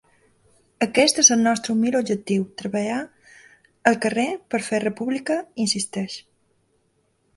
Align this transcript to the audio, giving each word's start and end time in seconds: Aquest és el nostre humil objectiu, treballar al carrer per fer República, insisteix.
Aquest 0.85 1.19
és 1.23 1.27
el 1.35 1.43
nostre 1.47 1.73
humil 1.75 1.97
objectiu, 1.99 2.47
treballar 2.61 2.97
al 3.93 3.99
carrer 4.07 4.27
per 4.55 4.63
fer 4.69 4.81
República, 4.89 5.37
insisteix. 5.67 6.17